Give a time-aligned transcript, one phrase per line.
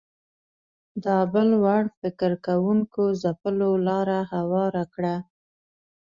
[1.05, 5.15] دا بل وړ فکر کوونکو ځپلو لاره هواره کړه